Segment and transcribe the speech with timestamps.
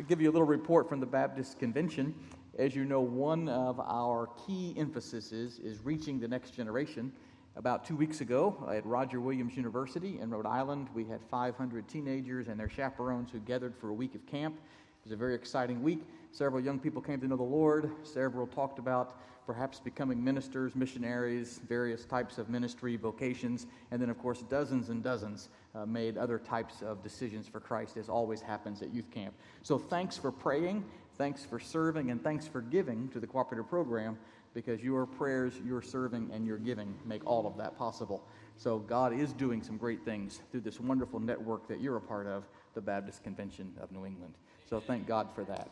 [0.00, 2.14] I'll give you a little report from the Baptist Convention.
[2.56, 7.10] As you know, one of our key emphases is reaching the next generation.
[7.56, 12.46] About two weeks ago at Roger Williams University in Rhode Island, we had 500 teenagers
[12.46, 14.54] and their chaperones who gathered for a week of camp.
[14.54, 16.06] It was a very exciting week.
[16.30, 17.90] Several young people came to know the Lord.
[18.04, 23.66] Several talked about perhaps becoming ministers, missionaries, various types of ministry vocations.
[23.90, 25.48] And then, of course, dozens and dozens
[25.78, 29.34] uh, made other types of decisions for Christ, as always happens at youth camp.
[29.62, 30.84] So, thanks for praying,
[31.16, 34.18] thanks for serving, and thanks for giving to the cooperative program
[34.54, 38.24] because your prayers, your serving, and your giving make all of that possible.
[38.56, 42.26] So God is doing some great things through this wonderful network that you're a part
[42.26, 44.34] of, the Baptist Convention of New England.
[44.68, 45.70] So thank God for that.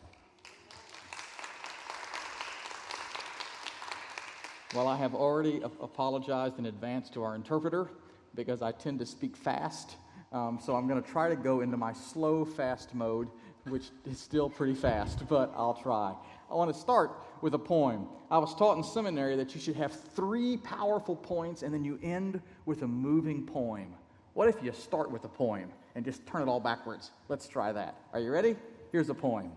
[4.73, 7.89] Well, I have already apologized in advance to our interpreter
[8.37, 9.97] because I tend to speak fast.
[10.31, 13.27] Um, so I'm going to try to go into my slow, fast mode,
[13.65, 16.13] which is still pretty fast, but I'll try.
[16.49, 18.07] I want to start with a poem.
[18.31, 21.99] I was taught in seminary that you should have three powerful points and then you
[22.01, 23.93] end with a moving poem.
[24.33, 27.11] What if you start with a poem and just turn it all backwards?
[27.27, 27.95] Let's try that.
[28.13, 28.55] Are you ready?
[28.91, 29.51] Here's a poem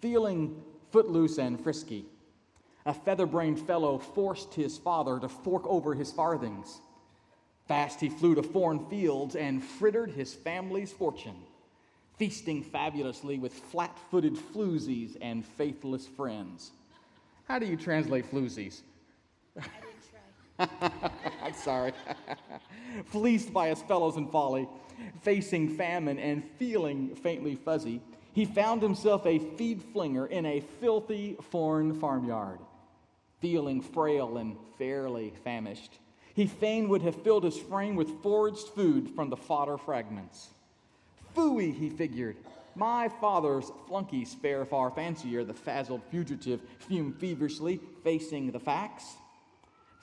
[0.00, 2.04] Feeling footloose and frisky,
[2.86, 6.80] a feather brained fellow forced his father to fork over his farthings.
[7.68, 11.36] Fast he flew to foreign fields and frittered his family's fortune
[12.18, 16.72] feasting fabulously with flat footed floozies and faithless friends.
[17.44, 18.80] How do you translate floozies?
[20.58, 21.92] I'm sorry.
[23.06, 24.68] Fleeced by his fellows in folly,
[25.22, 28.02] facing famine and feeling faintly fuzzy,
[28.32, 32.58] he found himself a feed flinger in a filthy foreign farmyard.
[33.40, 35.92] Feeling frail and fairly famished,
[36.38, 40.50] he fain would have filled his frame with foraged food from the fodder fragments.
[41.34, 42.36] Phooey, he figured.
[42.76, 49.16] My father's flunkies fare far fancier, the fazzled fugitive fumed feverishly, facing the facts.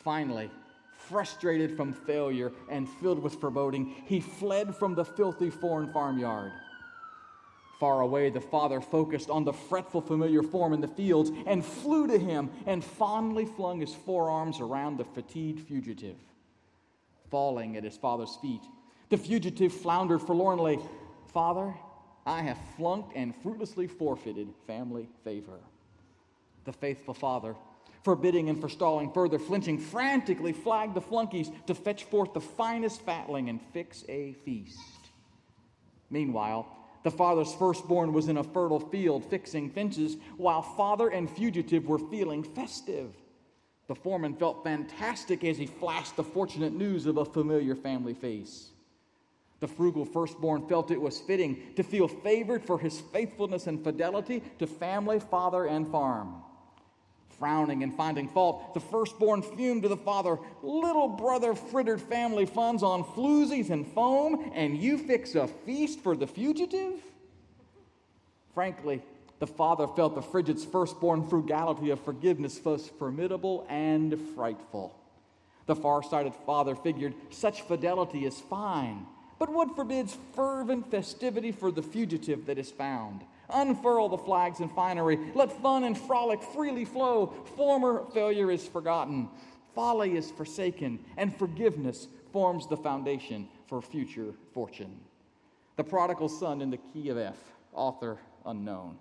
[0.03, 0.51] Finally,
[0.97, 6.51] frustrated from failure and filled with foreboding, he fled from the filthy foreign farmyard.
[7.79, 12.07] Far away, the father focused on the fretful, familiar form in the fields and flew
[12.07, 16.15] to him and fondly flung his forearms around the fatigued fugitive.
[17.29, 18.61] Falling at his father's feet,
[19.09, 20.79] the fugitive floundered forlornly,
[21.33, 21.73] Father,
[22.25, 25.59] I have flunked and fruitlessly forfeited family favor.
[26.63, 27.55] The faithful father,
[28.03, 33.49] forbidding and forestalling further flinching, frantically flagged the flunkies to fetch forth the finest fatling
[33.49, 34.79] and fix a feast.
[36.09, 36.67] Meanwhile,
[37.05, 41.99] the father's firstborn was in a fertile field fixing fences, while father and fugitive were
[41.99, 43.13] feeling festive.
[43.87, 48.71] The foreman felt fantastic as he flashed the fortunate news of a familiar family face.
[49.59, 54.41] The frugal firstborn felt it was fitting to feel favored for his faithfulness and fidelity
[54.57, 56.41] to family, father, and farm.
[57.39, 62.83] Frowning and finding fault, the firstborn fumed to the father, Little brother frittered family funds
[62.83, 66.93] on floozies and foam, and you fix a feast for the fugitive?
[68.53, 69.01] Frankly,
[69.39, 74.95] the father felt the frigid's firstborn frugality of forgiveness was formidable and frightful.
[75.65, 79.07] The far sighted father figured such fidelity is fine
[79.37, 83.21] but what forbids fervent festivity for the fugitive that is found?
[83.49, 85.19] Unfurl the flags and finery.
[85.33, 87.27] Let fun and frolic freely flow.
[87.55, 89.29] Former failure is forgotten.
[89.73, 94.99] Folly is forsaken, and forgiveness forms the foundation for future fortune.
[95.75, 97.37] The prodigal son in the key of F,
[97.73, 98.97] author unknown.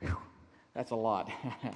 [0.00, 0.16] Whew,
[0.74, 1.30] that's a lot.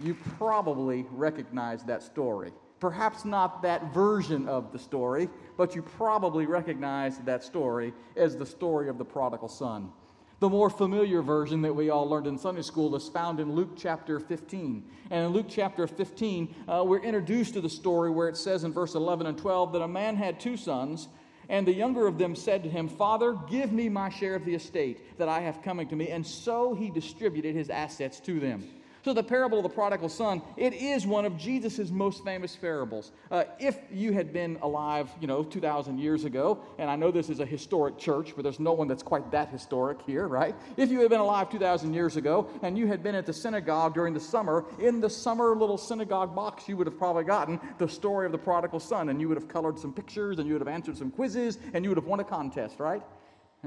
[0.00, 2.52] you probably recognize that story.
[2.80, 8.44] Perhaps not that version of the story, but you probably recognize that story as the
[8.46, 9.90] story of the prodigal son.
[10.38, 13.70] The more familiar version that we all learned in Sunday school is found in Luke
[13.74, 14.84] chapter 15.
[15.10, 18.72] And in Luke chapter 15, uh, we're introduced to the story where it says in
[18.74, 21.08] verse 11 and 12 that a man had two sons,
[21.48, 24.54] and the younger of them said to him, Father, give me my share of the
[24.54, 26.08] estate that I have coming to me.
[26.08, 28.68] And so he distributed his assets to them.
[29.06, 33.12] So, the parable of the prodigal son, it is one of Jesus' most famous parables.
[33.30, 37.30] Uh, if you had been alive, you know, 2,000 years ago, and I know this
[37.30, 40.56] is a historic church, but there's no one that's quite that historic here, right?
[40.76, 43.94] If you had been alive 2,000 years ago and you had been at the synagogue
[43.94, 47.88] during the summer, in the summer little synagogue box, you would have probably gotten the
[47.88, 50.62] story of the prodigal son, and you would have colored some pictures, and you would
[50.62, 53.04] have answered some quizzes, and you would have won a contest, right?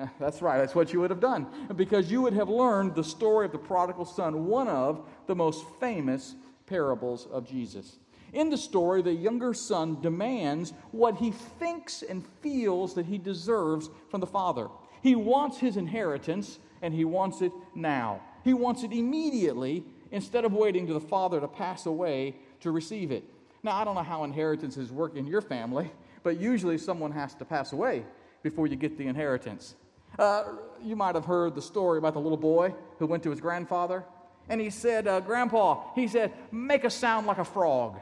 [0.19, 1.47] That's right, that's what you would have done.
[1.75, 5.65] Because you would have learned the story of the prodigal son, one of the most
[5.79, 6.35] famous
[6.65, 7.97] parables of Jesus.
[8.33, 13.89] In the story, the younger son demands what he thinks and feels that he deserves
[14.09, 14.67] from the father.
[15.01, 18.21] He wants his inheritance, and he wants it now.
[18.43, 23.11] He wants it immediately instead of waiting to the father to pass away to receive
[23.11, 23.23] it.
[23.63, 25.91] Now, I don't know how inheritances work in your family,
[26.23, 28.05] but usually someone has to pass away
[28.43, 29.75] before you get the inheritance.
[30.19, 30.43] Uh,
[30.83, 34.03] you might have heard the story about the little boy who went to his grandfather,
[34.49, 37.99] and he said, uh, Grandpa, he said, make a sound like a frog.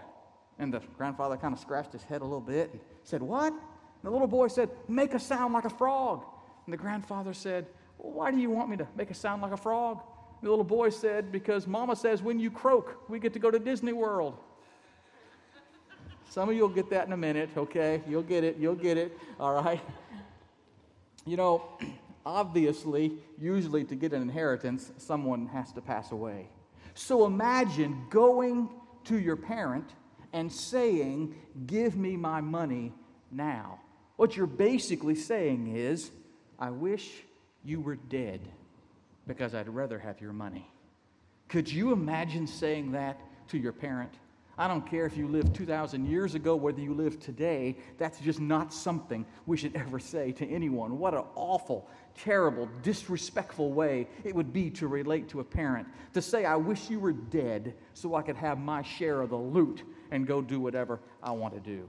[0.57, 2.71] And the grandfather kind of scratched his head a little bit.
[2.73, 3.53] He said, What?
[3.53, 3.61] And
[4.03, 6.23] the little boy said, Make a sound like a frog.
[6.65, 7.67] And the grandfather said,
[7.99, 9.99] well, Why do you want me to make a sound like a frog?
[10.41, 13.51] And the little boy said, Because Mama says when you croak, we get to go
[13.51, 14.37] to Disney World.
[16.29, 18.01] Some of you will get that in a minute, okay?
[18.07, 19.81] You'll get it, you'll get it, all right?
[21.25, 21.63] You know,
[22.27, 26.49] obviously, usually to get an inheritance, someone has to pass away.
[26.93, 28.69] So imagine going
[29.05, 29.89] to your parent
[30.33, 31.33] and saying,
[31.65, 32.93] Give me my money
[33.31, 33.79] now.
[34.17, 36.11] What you're basically saying is,
[36.59, 37.09] I wish
[37.63, 38.41] you were dead
[39.25, 40.69] because I'd rather have your money.
[41.47, 44.11] Could you imagine saying that to your parent?
[44.59, 48.39] I don't care if you lived 2,000 years ago, whether you live today, that's just
[48.39, 50.97] not something we should ever say to anyone.
[50.97, 55.87] What an awful, terrible, disrespectful way it would be to relate to a parent.
[56.15, 59.37] To say, I wish you were dead so I could have my share of the
[59.37, 61.87] loot and go do whatever I want to do.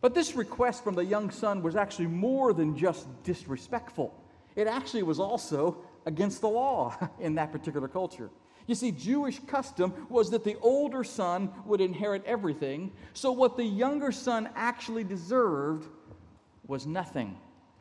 [0.00, 4.14] But this request from the young son was actually more than just disrespectful,
[4.54, 8.30] it actually was also against the law in that particular culture.
[8.66, 13.64] You see, Jewish custom was that the older son would inherit everything, so what the
[13.64, 15.88] younger son actually deserved
[16.66, 17.38] was nothing.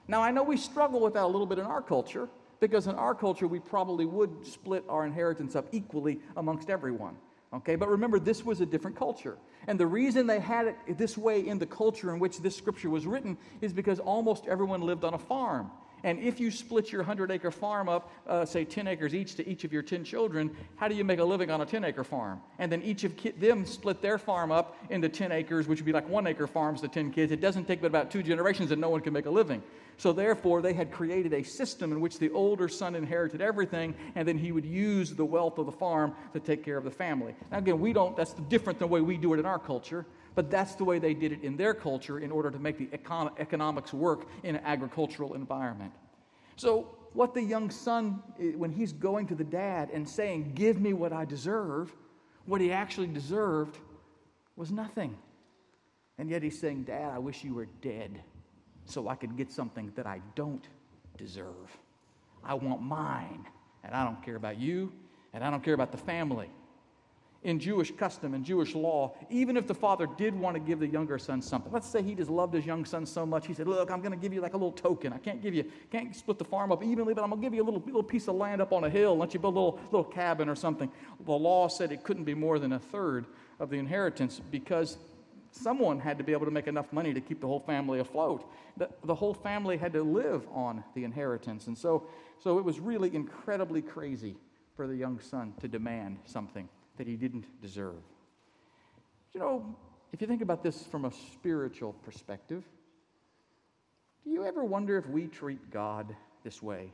[0.08, 2.30] Now, I know we struggle with that a little bit in our culture,
[2.60, 7.16] because in our culture, we probably would split our inheritance up equally amongst everyone.
[7.54, 9.38] Okay, but remember, this was a different culture.
[9.68, 12.90] And the reason they had it this way in the culture in which this scripture
[12.90, 15.72] was written is because almost everyone lived on a farm.
[16.06, 19.50] And if you split your 100 acre farm up, uh, say 10 acres each to
[19.50, 22.04] each of your 10 children, how do you make a living on a 10 acre
[22.04, 22.40] farm?
[22.60, 25.86] And then each of ki- them split their farm up into 10 acres, which would
[25.86, 27.32] be like one acre farms to 10 kids.
[27.32, 29.64] It doesn't take but about two generations and no one can make a living.
[29.98, 34.28] So therefore, they had created a system in which the older son inherited everything, and
[34.28, 37.34] then he would use the wealth of the farm to take care of the family.
[37.52, 40.06] Now, again, we don't, that's different than the way we do it in our culture.
[40.36, 42.88] But that's the way they did it in their culture in order to make the
[42.98, 45.94] econ- economics work in an agricultural environment.
[46.58, 50.82] So, what the young son, eh, when he's going to the dad and saying, Give
[50.82, 51.94] me what I deserve,
[52.46, 53.78] what he actually deserved
[54.58, 55.18] was nothing.
[56.18, 58.22] And yet he's saying, Dad, I wish you were dead
[58.86, 60.66] so I could get something that I don't
[61.18, 61.78] deserve.
[62.44, 63.46] I want mine,
[63.84, 64.92] and I don't care about you,
[65.34, 66.50] and I don't care about the family
[67.46, 70.88] in Jewish custom and Jewish law, even if the father did want to give the
[70.88, 73.68] younger son something, let's say he just loved his young son so much, he said,
[73.68, 75.14] Look, I'm going to give you like a little token.
[75.14, 77.54] I can't give you, can't split the farm up evenly, but I'm going to give
[77.54, 79.60] you a little, little piece of land up on a hill let you build a
[79.60, 80.92] little, little cabin or something.
[81.24, 83.28] The law said it couldn't be more than a third
[83.60, 84.98] of the inheritance because
[85.52, 88.52] someone had to be able to make enough money to keep the whole family afloat.
[88.76, 91.68] The, the whole family had to live on the inheritance.
[91.68, 92.08] And so,
[92.40, 94.36] so it was really incredibly crazy
[94.76, 98.02] for the young son to demand something that he didn't deserve.
[99.34, 99.76] You know,
[100.14, 102.64] if you think about this from a spiritual perspective,
[104.24, 106.92] do you ever wonder if we treat God this way?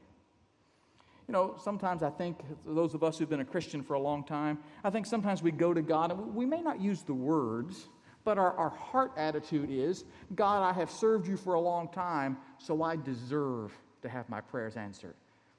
[1.27, 4.23] You know, sometimes I think, those of us who've been a Christian for a long
[4.23, 7.87] time, I think sometimes we go to God and we may not use the words,
[8.23, 10.03] but our, our heart attitude is
[10.35, 14.41] God, I have served you for a long time, so I deserve to have my
[14.41, 15.15] prayers answered.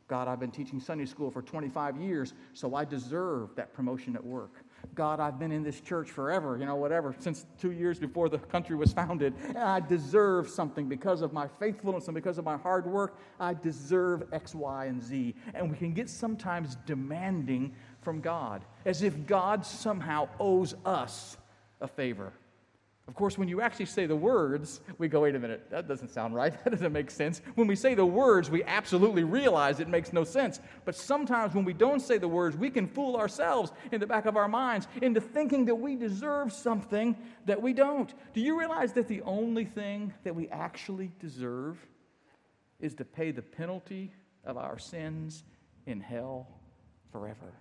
[0.09, 4.25] God, I've been teaching Sunday school for 25 years, so I deserve that promotion at
[4.25, 4.65] work.
[4.95, 8.39] God, I've been in this church forever, you know, whatever, since two years before the
[8.39, 12.57] country was founded, and I deserve something because of my faithfulness and because of my
[12.57, 13.19] hard work.
[13.41, 15.35] I deserve X, Y, and Z.
[15.55, 21.37] And we can get sometimes demanding from God, as if God somehow owes us
[21.81, 22.33] a favor.
[23.13, 26.09] Of course, when you actually say the words, we go, wait a minute, that doesn't
[26.09, 26.55] sound right.
[26.65, 27.43] That doesn't make sense.
[27.57, 30.61] When we say the words, we absolutely realize it makes no sense.
[30.87, 34.25] But sometimes when we don't say the words, we can fool ourselves in the back
[34.25, 37.15] of our minds into thinking that we deserve something
[37.45, 38.15] that we don't.
[38.33, 41.87] Do you realize that the only thing that we actually deserve
[42.81, 44.11] is to pay the penalty
[44.43, 45.45] of our sins
[45.85, 46.49] in hell
[47.11, 47.53] forever?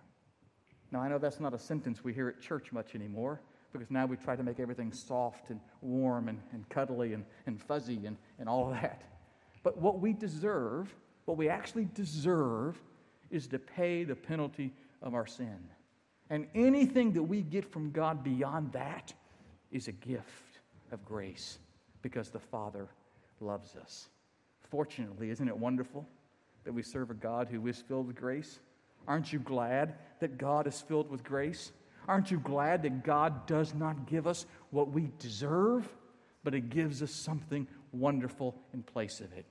[0.91, 3.41] Now, I know that's not a sentence we hear at church much anymore
[3.72, 7.62] because now we try to make everything soft and warm and, and cuddly and, and
[7.62, 9.04] fuzzy and, and all that.
[9.63, 10.94] But what we deserve,
[11.25, 12.78] what we actually deserve,
[13.30, 15.60] is to pay the penalty of our sin.
[16.30, 19.13] And anything that we get from God beyond that
[19.72, 20.60] is a gift
[20.92, 21.60] of grace
[22.01, 22.88] because the Father
[23.40, 24.10] loves us.
[24.70, 26.08] Fortunately, isn't it wonderful
[26.63, 28.60] that we serve a God who is filled with grace?
[29.08, 31.72] Aren't you glad that God is filled with grace?
[32.08, 35.88] Aren't you glad that God does not give us what we deserve,
[36.43, 39.46] but it gives us something wonderful in place of it?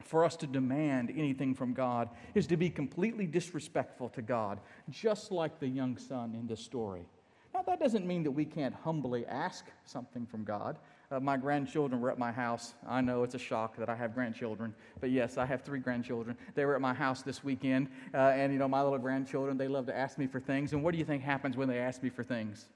[0.00, 5.32] For us to demand anything from God is to be completely disrespectful to God, just
[5.32, 7.06] like the young son in this story.
[7.52, 10.78] Now, that doesn't mean that we can't humbly ask something from God.
[11.10, 12.74] Uh, my grandchildren were at my house.
[12.86, 16.36] I know it's a shock that I have grandchildren, but yes, I have three grandchildren.
[16.54, 19.68] They were at my house this weekend, uh, and you know, my little grandchildren, they
[19.68, 20.72] love to ask me for things.
[20.72, 22.66] And what do you think happens when they ask me for things?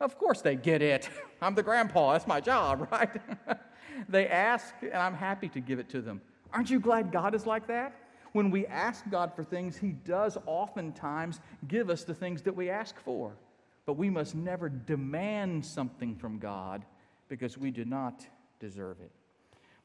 [0.00, 1.08] Of course, they get it.
[1.42, 3.20] I'm the grandpa, that's my job, right?
[4.08, 6.20] they ask, and I'm happy to give it to them.
[6.52, 7.94] Aren't you glad God is like that?
[8.32, 12.70] When we ask God for things, He does oftentimes give us the things that we
[12.70, 13.32] ask for.
[13.86, 16.84] But we must never demand something from God
[17.30, 18.26] because we do not
[18.58, 19.10] deserve it.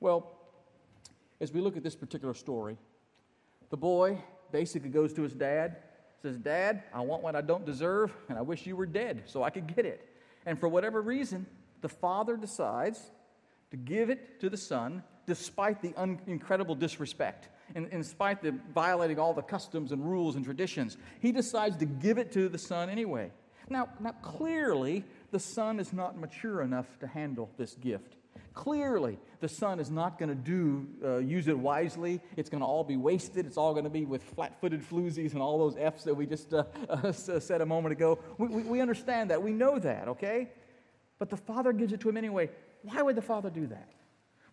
[0.02, 0.36] Well,
[1.40, 2.78] as we look at this particular story,
[3.70, 4.18] the boy
[4.52, 5.78] basically goes to his dad,
[6.22, 9.44] says, Dad, I want what I don't deserve, and I wish you were dead so
[9.44, 10.10] I could get it.
[10.46, 11.46] And for whatever reason,
[11.82, 13.00] the father decides
[13.72, 17.50] to give it to the son despite the un- incredible disrespect.
[17.76, 21.86] In, in spite of violating all the customs and rules and traditions, he decides to
[21.86, 23.32] give it to the son anyway.
[23.70, 25.04] Now, now clearly,
[25.36, 28.16] the son is not mature enough to handle this gift.
[28.54, 32.22] Clearly, the son is not going to do uh, use it wisely.
[32.38, 33.46] It's going to all be wasted.
[33.46, 36.54] It's all going to be with flat-footed floozies and all those F's that we just
[36.54, 38.18] uh, uh, said a moment ago.
[38.38, 39.44] We, we, we understand that.
[39.44, 40.52] We know that, okay?
[41.20, 42.50] But the father gives it to him anyway.
[42.84, 43.92] Why would the father do that?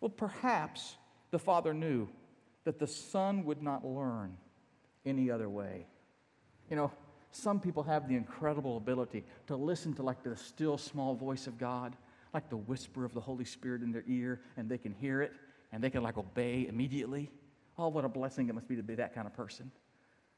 [0.00, 0.96] Well, perhaps
[1.30, 2.08] the father knew
[2.64, 4.36] that the son would not learn
[5.06, 5.86] any other way.
[6.68, 6.90] You know,
[7.32, 11.58] some people have the incredible ability to listen to like the still small voice of
[11.58, 11.96] God,
[12.32, 15.32] like the whisper of the Holy Spirit in their ear, and they can hear it
[15.72, 17.30] and they can like obey immediately.
[17.78, 19.72] Oh, what a blessing it must be to be that kind of person.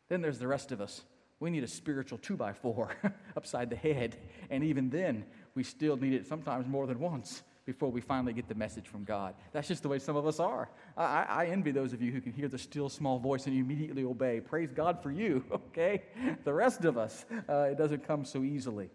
[0.09, 1.03] Then there's the rest of us.
[1.41, 2.97] We need a spiritual two by four
[3.37, 4.17] upside the head.
[4.49, 5.25] And even then,
[5.57, 9.05] we still need it sometimes more than once before we finally get the message from
[9.05, 9.35] God.
[9.53, 10.69] That's just the way some of us are.
[10.97, 14.05] I, I, envy those of you who can hear the still small voice and immediately
[14.05, 14.41] obey.
[14.41, 16.03] Praise God for you, okay?
[16.45, 18.91] The rest of us, uh, it doesn't come so easily.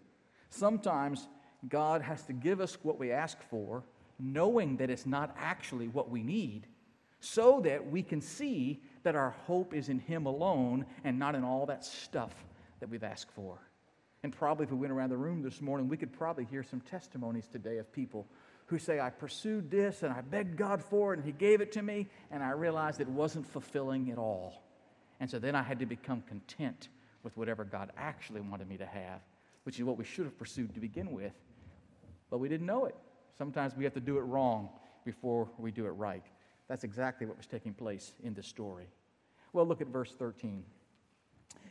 [0.50, 1.28] Sometimes
[1.68, 3.82] God has to give us what we ask for,
[4.18, 6.66] knowing that it's not actually what we need,
[7.20, 11.42] so that we can see that our hope is in Him alone and not in
[11.44, 12.34] all that stuff
[12.78, 13.58] that we've asked for.
[14.22, 16.80] And probably if we went around the room this morning, we could probably hear some
[16.80, 18.26] testimonies today of people
[18.70, 21.72] who say, I pursued this and I begged God for it and He gave it
[21.72, 24.62] to me, and I realized it wasn't fulfilling at all.
[25.18, 26.88] And so then I had to become content
[27.24, 29.20] with whatever God actually wanted me to have,
[29.64, 31.32] which is what we should have pursued to begin with.
[32.30, 32.94] But we didn't know it.
[33.36, 34.68] Sometimes we have to do it wrong
[35.04, 36.24] before we do it right.
[36.68, 38.86] That's exactly what was taking place in this story.
[39.52, 40.62] Well, look at verse 13.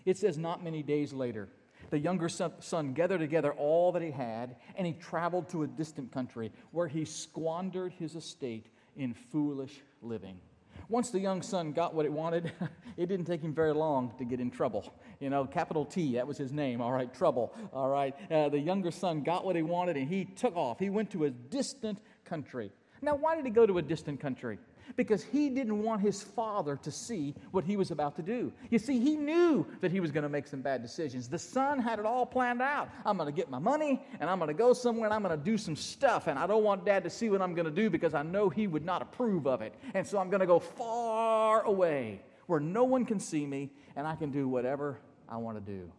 [0.06, 1.48] It says, Not many days later,
[1.90, 6.12] the younger son gathered together all that he had, and he traveled to a distant
[6.12, 10.40] country where he squandered his estate in foolish living.
[10.88, 12.52] Once the young son got what he wanted,
[12.98, 14.92] it didn't take him very long to get in trouble.
[15.20, 18.16] You know, capital T, that was his name, all right, trouble, all right.
[18.32, 20.80] Uh, the younger son got what he wanted and he took off.
[20.80, 22.72] He went to a distant country.
[23.02, 24.58] Now, why did he go to a distant country?
[24.96, 28.52] Because he didn't want his father to see what he was about to do.
[28.70, 31.28] You see, he knew that he was going to make some bad decisions.
[31.28, 32.90] The son had it all planned out.
[33.06, 35.38] I'm going to get my money and I'm going to go somewhere and I'm going
[35.38, 36.28] to do some stuff.
[36.28, 38.50] And I don't want dad to see what I'm going to do because I know
[38.50, 39.74] he would not approve of it.
[39.94, 44.08] And so I'm going to go far away where no one can see me and
[44.08, 45.92] I can do whatever I want to do.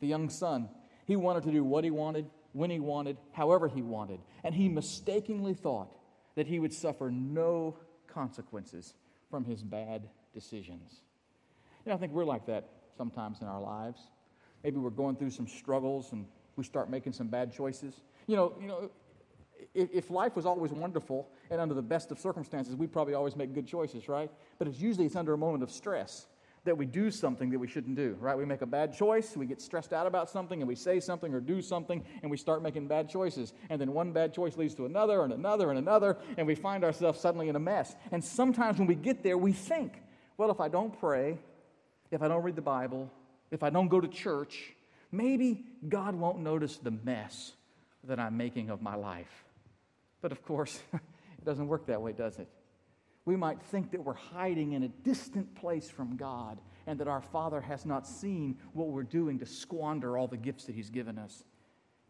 [0.00, 0.68] The young son,
[1.06, 4.18] he wanted to do what he wanted, when he wanted, however he wanted.
[4.42, 5.94] And he mistakenly thought
[6.34, 7.76] that he would suffer no
[8.16, 8.94] consequences
[9.30, 11.02] from his bad decisions.
[11.84, 12.64] You know, I think we're like that
[12.96, 14.00] sometimes in our lives.
[14.64, 16.24] Maybe we're going through some struggles and
[16.56, 18.00] we start making some bad choices.
[18.26, 18.90] You know, you know,
[19.74, 23.36] if, if life was always wonderful and under the best of circumstances, we'd probably always
[23.36, 24.30] make good choices, right?
[24.58, 26.26] But it's usually it's under a moment of stress
[26.66, 28.36] that we do something that we shouldn't do, right?
[28.36, 31.32] We make a bad choice, we get stressed out about something, and we say something
[31.32, 33.52] or do something, and we start making bad choices.
[33.70, 36.84] And then one bad choice leads to another, and another, and another, and we find
[36.84, 37.96] ourselves suddenly in a mess.
[38.12, 40.02] And sometimes when we get there, we think,
[40.36, 41.38] well, if I don't pray,
[42.10, 43.10] if I don't read the Bible,
[43.50, 44.74] if I don't go to church,
[45.10, 47.52] maybe God won't notice the mess
[48.04, 49.44] that I'm making of my life.
[50.20, 52.48] But of course, it doesn't work that way, does it?
[53.26, 57.20] We might think that we're hiding in a distant place from God and that our
[57.20, 61.18] Father has not seen what we're doing to squander all the gifts that He's given
[61.18, 61.44] us.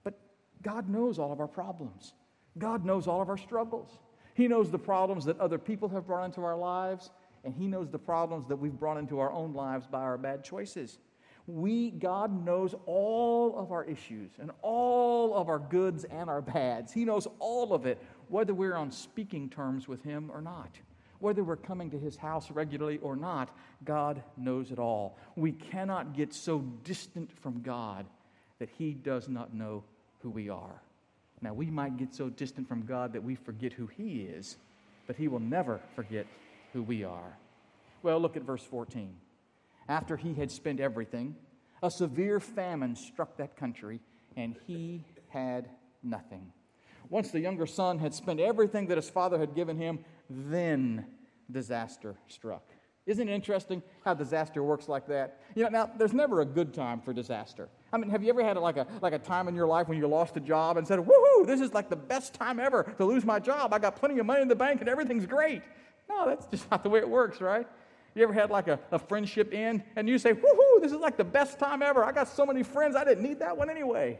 [0.04, 0.20] But
[0.62, 2.12] God knows all of our problems,
[2.58, 3.98] God knows all of our struggles.
[4.34, 7.10] He knows the problems that other people have brought into our lives,
[7.42, 10.44] and He knows the problems that we've brought into our own lives by our bad
[10.44, 10.98] choices.
[11.46, 16.92] We, God knows all of our issues and all of our goods and our bads.
[16.92, 20.76] He knows all of it, whether we're on speaking terms with Him or not.
[21.18, 25.18] Whether we're coming to His house regularly or not, God knows it all.
[25.36, 28.06] We cannot get so distant from God
[28.58, 29.84] that He does not know
[30.20, 30.82] who we are.
[31.42, 34.56] Now, we might get so distant from God that we forget who He is,
[35.06, 36.26] but He will never forget
[36.72, 37.38] who we are.
[38.02, 39.14] Well, look at verse 14.
[39.88, 41.36] After he had spent everything,
[41.82, 44.00] a severe famine struck that country,
[44.36, 45.68] and he had
[46.02, 46.52] nothing.
[47.10, 49.98] Once the younger son had spent everything that his father had given him,
[50.28, 51.04] then
[51.50, 52.62] disaster struck.
[53.06, 55.40] Isn't it interesting how disaster works like that?
[55.54, 57.68] You know, now there's never a good time for disaster.
[57.92, 59.96] I mean, have you ever had like a like a time in your life when
[59.96, 61.46] you lost a job and said, "Woohoo!
[61.46, 63.72] This is like the best time ever to lose my job.
[63.72, 65.62] I got plenty of money in the bank and everything's great."
[66.08, 67.66] No, that's just not the way it works, right?
[68.16, 70.80] You ever had like a, a friendship end and you say, "Woohoo!
[70.82, 72.04] This is like the best time ever.
[72.04, 72.96] I got so many friends.
[72.96, 74.18] I didn't need that one anyway."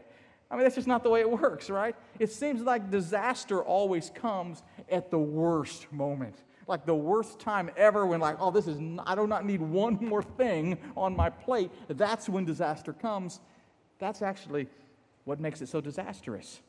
[0.49, 1.95] I mean, that's just not the way it works, right?
[2.19, 6.35] It seems like disaster always comes at the worst moment.
[6.67, 9.95] Like the worst time ever when like oh this is i do not need one
[10.01, 11.71] more thing on my plate.
[11.87, 13.39] That's when disaster comes.
[13.99, 14.67] That's actually
[15.25, 16.61] what makes it so disastrous.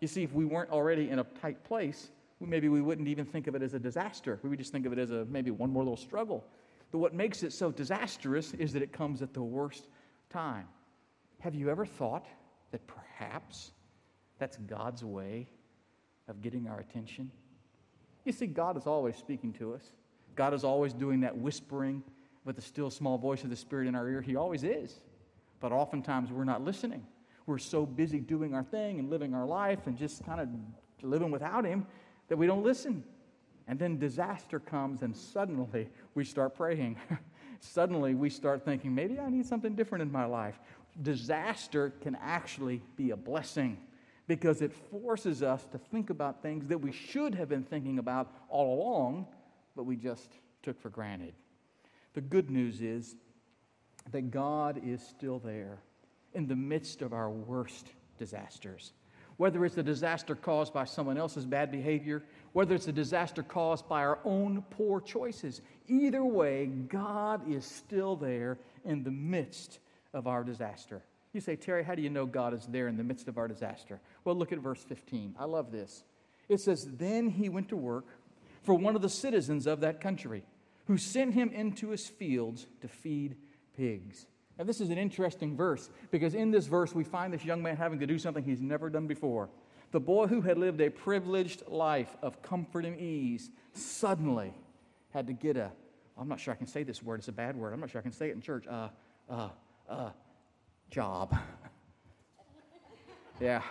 [0.00, 3.46] You see if we weren't already in a tight place maybe we wouldn't even think
[3.46, 4.38] of it as a disaster.
[4.42, 6.44] We would just think of it as a maybe one more little struggle.
[6.92, 9.88] But what makes it so disastrous is that it comes at the worst
[10.30, 10.66] time.
[11.40, 12.26] Have you ever thought
[12.76, 13.72] that perhaps
[14.38, 15.48] that's god's way
[16.28, 17.30] of getting our attention
[18.26, 19.92] you see, God is always speaking to us.
[20.34, 22.02] God is always doing that whispering
[22.44, 24.20] with the still small voice of the Spirit in our ear.
[24.20, 25.00] He always is.
[25.60, 27.06] But oftentimes we're not listening.
[27.46, 30.48] We're so busy doing our thing and living our life and just kind of
[31.02, 31.86] living without Him
[32.28, 33.04] that we don't listen.
[33.68, 36.96] And then disaster comes, and suddenly we start praying.
[37.60, 40.58] suddenly we start thinking, maybe I need something different in my life.
[41.02, 43.78] Disaster can actually be a blessing
[44.26, 48.32] because it forces us to think about things that we should have been thinking about
[48.48, 49.26] all along,
[49.76, 50.30] but we just
[50.62, 51.34] took for granted.
[52.14, 53.14] The good news is
[54.10, 55.78] that God is still there
[56.34, 58.92] in the midst of our worst disasters.
[59.36, 63.86] Whether it's a disaster caused by someone else's bad behavior, whether it's a disaster caused
[63.86, 69.78] by our own poor choices, either way, God is still there in the midst
[70.16, 71.02] of our disaster.
[71.32, 73.46] You say, Terry, how do you know God is there in the midst of our
[73.46, 74.00] disaster?
[74.24, 75.36] Well, look at verse 15.
[75.38, 76.02] I love this.
[76.48, 78.06] It says, Then he went to work
[78.62, 80.44] for one of the citizens of that country,
[80.86, 83.36] who sent him into his fields to feed
[83.76, 84.26] pigs.
[84.58, 87.76] Now, this is an interesting verse because in this verse we find this young man
[87.76, 89.50] having to do something he's never done before.
[89.92, 94.54] The boy who had lived a privileged life of comfort and ease suddenly
[95.10, 95.70] had to get a,
[96.18, 97.74] I'm not sure I can say this word, it's a bad word.
[97.74, 98.66] I'm not sure I can say it in church.
[98.66, 98.88] Uh,
[99.28, 99.50] uh,
[99.88, 100.10] uh,
[100.90, 101.36] job.
[103.40, 103.62] yeah.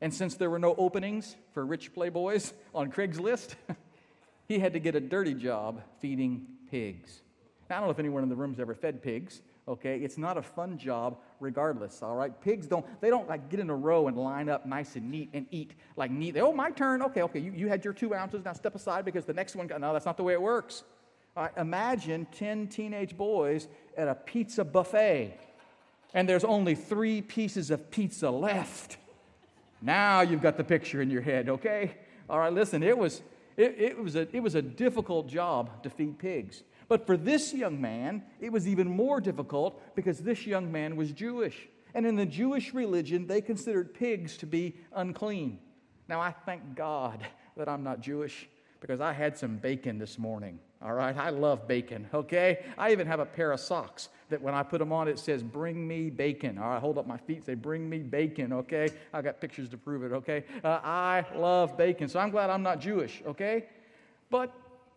[0.00, 3.54] And since there were no openings for rich playboys on Craigslist,
[4.48, 7.22] he had to get a dirty job feeding pigs.
[7.70, 9.42] Now, I don't know if anyone in the room's ever fed pigs.
[9.68, 12.38] Okay, it's not a fun job regardless, all right?
[12.40, 15.30] Pigs don't, they don't like get in a row and line up nice and neat
[15.32, 16.36] and eat like neat.
[16.36, 17.00] Oh, my turn.
[17.00, 18.44] Okay, okay, you, you had your two ounces.
[18.44, 20.82] Now step aside because the next one, got, no, that's not the way it works.
[21.34, 25.38] Right, imagine 10 teenage boys at a pizza buffet
[26.14, 28.98] and there's only three pieces of pizza left.
[29.80, 31.94] Now you've got the picture in your head, okay?
[32.28, 33.22] All right, listen, it was,
[33.56, 36.62] it, it, was a, it was a difficult job to feed pigs.
[36.88, 41.12] But for this young man, it was even more difficult because this young man was
[41.12, 41.68] Jewish.
[41.94, 45.58] And in the Jewish religion, they considered pigs to be unclean.
[46.08, 47.24] Now, I thank God
[47.56, 48.48] that I'm not Jewish
[48.80, 50.58] because I had some bacon this morning.
[50.84, 52.64] All right, I love bacon, okay?
[52.76, 55.42] I even have a pair of socks that when I put them on, it says,
[55.42, 56.58] Bring me bacon.
[56.58, 58.88] All right, hold up my feet, say, Bring me bacon, okay?
[59.12, 60.44] I got pictures to prove it, okay?
[60.64, 63.66] Uh, I love bacon, so I'm glad I'm not Jewish, okay?
[64.28, 64.52] But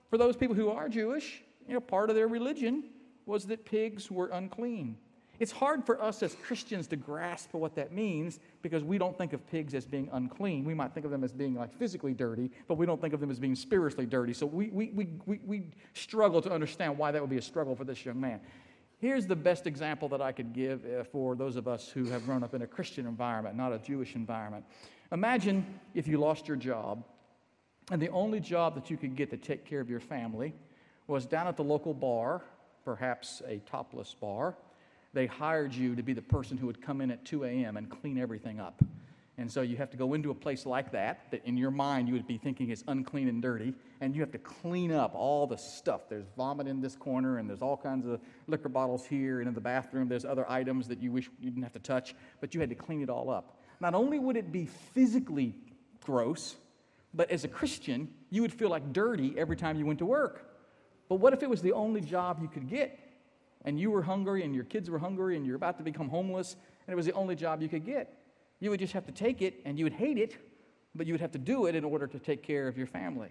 [0.09, 2.85] for those people who are Jewish, you know, part of their religion
[3.27, 4.97] was that pigs were unclean.
[5.39, 9.33] It's hard for us as Christians to grasp what that means because we don't think
[9.33, 10.63] of pigs as being unclean.
[10.63, 13.19] We might think of them as being like physically dirty, but we don't think of
[13.19, 14.33] them as being spiritually dirty.
[14.33, 17.75] So we, we, we, we, we struggle to understand why that would be a struggle
[17.75, 18.39] for this young man.
[18.97, 22.25] Here's the best example that I could give uh, for those of us who have
[22.25, 24.63] grown up in a Christian environment, not a Jewish environment.
[25.11, 27.03] Imagine if you lost your job,
[27.91, 30.53] and the only job that you could get to take care of your family
[31.07, 32.41] was down at the local bar,
[32.83, 34.55] perhaps a topless bar
[35.15, 37.77] they hired you to be the person who would come in at 2 a.m.
[37.77, 38.83] and clean everything up.
[39.37, 42.07] And so you have to go into a place like that, that in your mind
[42.07, 45.47] you would be thinking is unclean and dirty, and you have to clean up all
[45.47, 46.07] the stuff.
[46.09, 49.53] There's vomit in this corner, and there's all kinds of liquor bottles here, and in
[49.53, 52.61] the bathroom there's other items that you wish you didn't have to touch, but you
[52.61, 53.59] had to clean it all up.
[53.79, 55.55] Not only would it be physically
[56.01, 56.55] gross,
[57.13, 60.51] but as a Christian, you would feel like dirty every time you went to work.
[61.07, 62.99] But what if it was the only job you could get?
[63.65, 66.55] And you were hungry, and your kids were hungry, and you're about to become homeless,
[66.87, 68.17] and it was the only job you could get?
[68.59, 70.37] You would just have to take it, and you would hate it,
[70.93, 73.29] but you would have to do it in order to take care of your family.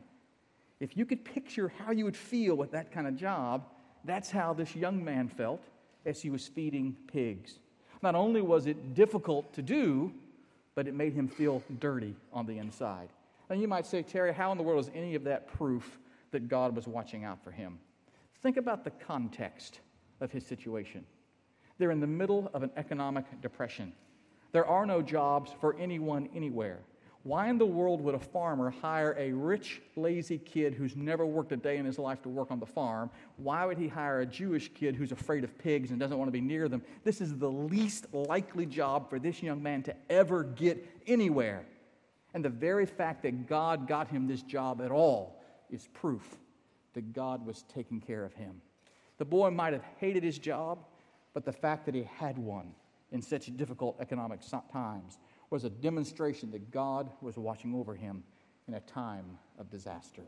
[0.81, 3.65] If you could picture how you would feel with that kind of job,
[4.05, 5.63] that's how this young man felt
[6.05, 7.59] as he was feeding pigs.
[8.03, 10.13] Not only was it difficult to do,
[10.75, 13.09] but it made him feel dirty on the inside.
[13.49, 15.99] And you might say, Terry, how in the world is any of that proof
[16.33, 17.79] that God was watching out for him?
[18.43, 19.81] Think about the context
[20.21, 21.05] of his situation.
[21.79, 23.93] They're in the middle of an economic depression.
[24.53, 26.79] There are no jobs for anyone anywhere.
[27.25, 31.53] Why in the world would a farmer hire a rich, lazy kid who's never worked
[31.53, 33.11] a day in his life to work on the farm?
[33.39, 36.33] Why would he hire a Jewish kid who's afraid of pigs and doesn't want to
[36.33, 36.83] be near them?
[37.03, 41.65] This is the least likely job for this young man to ever get anywhere.
[42.35, 46.37] And the very fact that God got him this job at all is proof
[46.93, 48.61] that God was taking care of him.
[49.19, 50.79] The boy might have hated his job,
[51.33, 52.75] but the fact that he had one
[53.13, 54.41] in such difficult economic
[54.73, 55.19] times
[55.51, 58.25] was a demonstration that God was watching over him
[58.67, 60.23] in a time of disaster.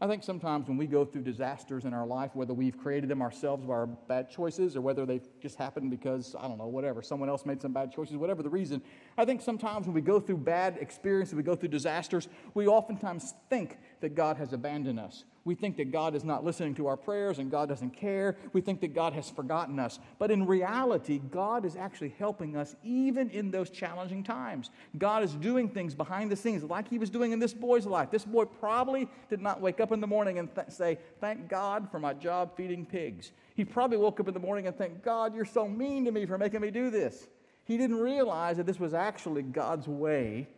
[0.00, 3.22] I think sometimes when we go through disasters in our life, whether we've created them
[3.22, 7.00] ourselves by our bad choices or whether they just happened because, I don't know, whatever,
[7.00, 8.82] someone else made some bad choices, whatever the reason,
[9.16, 13.34] I think sometimes when we go through bad experiences, we go through disasters, we oftentimes
[13.48, 15.24] think that God has abandoned us.
[15.46, 18.36] We think that God is not listening to our prayers and God doesn't care.
[18.54, 19.98] We think that God has forgotten us.
[20.18, 24.70] But in reality, God is actually helping us even in those challenging times.
[24.96, 28.10] God is doing things behind the scenes like He was doing in this boy's life.
[28.10, 31.90] This boy probably did not wake up in the morning and th- say, Thank God
[31.90, 33.32] for my job feeding pigs.
[33.54, 36.24] He probably woke up in the morning and think, God, you're so mean to me
[36.24, 37.28] for making me do this.
[37.64, 40.48] He didn't realize that this was actually God's way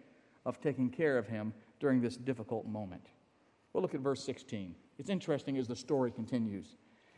[0.44, 3.02] of taking care of him during this difficult moment.
[3.76, 4.74] Well, look at verse 16.
[4.98, 6.76] It's interesting as the story continues.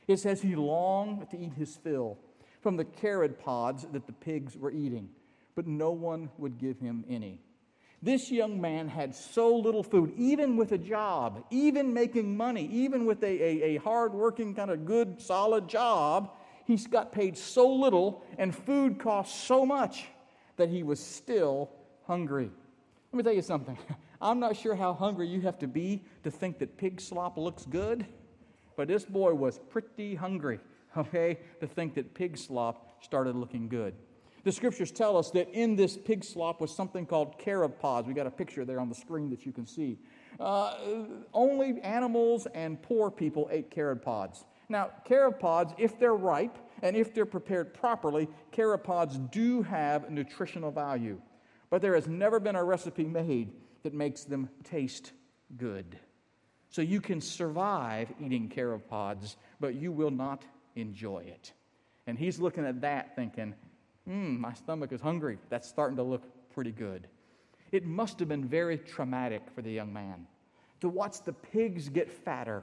[0.09, 2.19] It says he longed to eat his fill
[2.61, 5.09] from the carob pods that the pigs were eating,
[5.55, 7.41] but no one would give him any.
[8.03, 13.07] This young man had so little food, even with a job, even making money, even
[13.07, 16.33] with a, a, a hard-working, kind of good, solid job,
[16.65, 20.09] he's got paid so little and food cost so much
[20.57, 21.71] that he was still
[22.09, 22.51] hungry.
[23.13, 23.79] Let me tell you something.
[24.21, 27.65] I'm not sure how hungry you have to be to think that pig slop looks
[27.67, 28.07] good,
[28.77, 30.59] but this boy was pretty hungry,
[30.97, 33.95] okay, to think that pig slop started looking good.
[34.45, 38.09] The scriptures tell us that in this pig slop was something called carob pods.
[38.09, 39.99] We got a picture there on the screen that you can see.
[40.41, 40.75] Uh,
[41.35, 44.45] only animals and poor people ate carob pods.
[44.69, 50.11] Now, carob pods, if they're ripe and if they're prepared properly, carob pods do have
[50.11, 51.21] nutritional value.
[51.71, 55.13] But there has never been a recipe made that makes them taste
[55.57, 55.99] good.
[56.71, 60.45] So you can survive eating carob pods, but you will not
[60.77, 61.53] enjoy it.
[62.07, 63.55] And he's looking at that thinking,
[64.05, 65.39] hmm, my stomach is hungry.
[65.49, 66.23] That's starting to look
[66.55, 67.09] pretty good.
[67.73, 70.27] It must have been very traumatic for the young man
[70.81, 72.63] to watch the pigs get fatter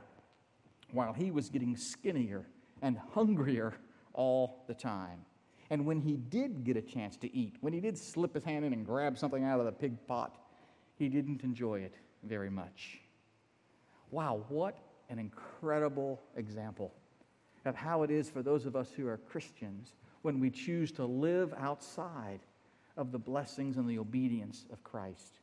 [0.91, 2.45] while he was getting skinnier
[2.81, 3.73] and hungrier
[4.13, 5.25] all the time.
[5.69, 8.65] And when he did get a chance to eat, when he did slip his hand
[8.65, 10.37] in and grab something out of the pig pot,
[10.97, 12.99] he didn't enjoy it very much.
[14.11, 14.77] Wow, what
[15.09, 16.93] an incredible example
[17.65, 21.05] of how it is for those of us who are Christians when we choose to
[21.05, 22.39] live outside
[22.97, 25.39] of the blessings and the obedience of Christ.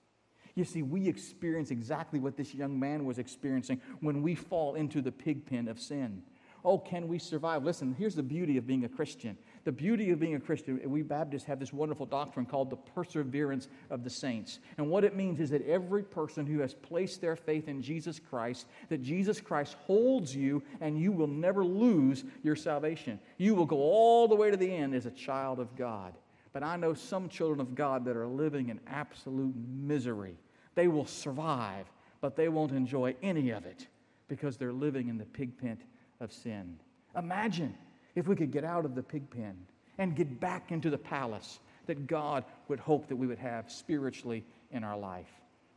[0.55, 5.01] You see, we experience exactly what this young man was experiencing when we fall into
[5.01, 6.23] the pig pen of sin.
[6.65, 7.65] Oh, can we survive?
[7.65, 9.37] Listen, here's the beauty of being a Christian.
[9.65, 13.69] The beauty of being a Christian, we Baptists have this wonderful doctrine called the perseverance
[13.91, 14.61] of the saints.
[14.79, 18.21] And what it means is that every person who has placed their faith in Jesus
[18.21, 23.19] Christ, that Jesus Christ holds you and you will never lose your salvation.
[23.39, 26.15] You will go all the way to the end as a child of God.
[26.53, 30.37] But I know some children of God that are living in absolute misery.
[30.75, 31.87] They will survive,
[32.21, 33.89] but they won't enjoy any of it
[34.29, 35.79] because they're living in the pig pen
[36.23, 36.79] of sin.
[37.17, 37.75] Imagine
[38.15, 39.57] if we could get out of the pig pen
[39.99, 44.45] and get back into the palace that God would hope that we would have spiritually
[44.71, 45.31] in our life.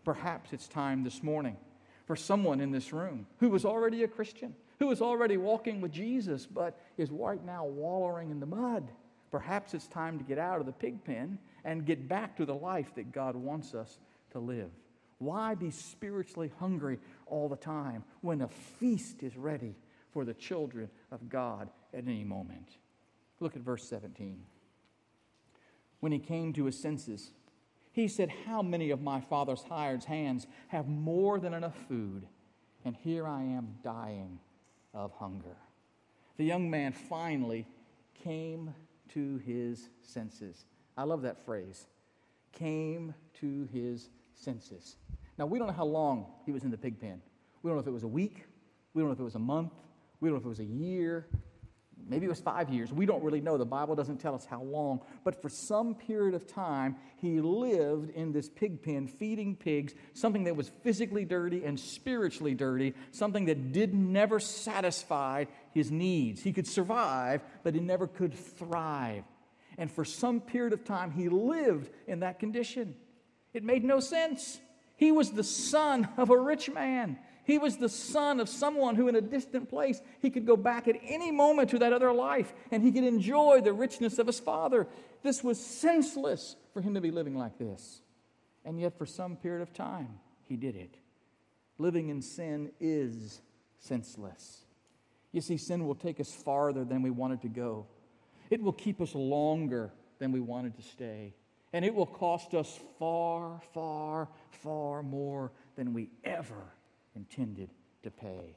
[0.05, 1.58] Perhaps it's time this morning
[2.05, 5.91] for someone in this room who was already a Christian, who was already walking with
[5.91, 8.88] Jesus, but is right now wallowing in the mud.
[9.31, 12.53] Perhaps it's time to get out of the pig pen and get back to the
[12.53, 13.97] life that God wants us
[14.31, 14.69] to live.
[15.17, 19.75] Why be spiritually hungry all the time when a feast is ready
[20.15, 22.78] for the children of God at any moment?
[23.41, 24.39] Look at verse 17.
[25.99, 27.32] When he came to his senses,
[27.91, 32.28] he said, How many of my father's hired hands have more than enough food?
[32.86, 34.39] And here I am dying
[34.93, 35.58] of hunger.
[36.38, 37.67] The young man finally
[38.23, 38.73] came
[39.10, 40.63] to his senses.
[40.95, 41.88] I love that phrase.
[42.54, 44.95] Came to his senses.
[45.38, 47.21] Now, we don't know how long he was in the pig pen.
[47.63, 48.45] We don't know if it was a week.
[48.93, 49.73] We don't know if it was a month.
[50.25, 51.27] We don't know if it was a year.
[52.09, 52.91] Maybe it was five years.
[52.91, 53.59] We don't really know.
[53.59, 55.01] The Bible doesn't tell us how long.
[55.23, 60.45] But for some period of time, he lived in this pig pen, feeding pigs, something
[60.45, 66.41] that was physically dirty and spiritually dirty, something that did never satisfy his needs.
[66.41, 69.25] He could survive, but he never could thrive.
[69.77, 72.95] And for some period of time, he lived in that condition.
[73.53, 74.59] It made no sense.
[74.95, 77.19] He was the son of a rich man.
[77.45, 80.88] He was the son of someone who, in a distant place, he could go back
[80.88, 84.39] at any moment to that other life and he could enjoy the richness of his
[84.39, 84.88] father.
[85.21, 88.01] This was senseless for him to be living like this.
[88.65, 90.95] And yet, for some period of time, he did it.
[91.77, 93.41] Living in sin is
[93.77, 94.62] senseless.
[95.31, 97.86] You see, sin will take us farther than we wanted to go,
[98.49, 101.36] it will keep us longer than we wanted to stay.
[101.73, 106.71] And it will cost us far, far, far more than we ever
[107.15, 107.69] intended
[108.04, 108.56] to pay.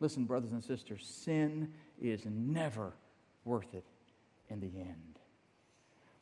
[0.00, 2.92] Listen, brothers and sisters, sin is never
[3.44, 3.84] worth it
[4.48, 5.18] in the end.